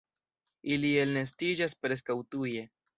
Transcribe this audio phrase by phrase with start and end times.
[0.77, 2.71] Ili elnestiĝas preskaŭ tuje.